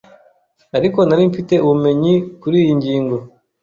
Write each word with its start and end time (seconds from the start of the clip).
ariko 0.77 0.99
nari 1.07 1.23
mfite 1.31 1.53
ubumenyi 1.65 2.13
kuri 2.41 2.55
iyi 2.63 2.73
ngingo 2.79 3.15